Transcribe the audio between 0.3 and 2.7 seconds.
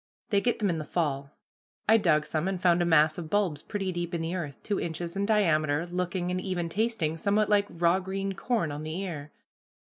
They get them in the fall. I dug some, and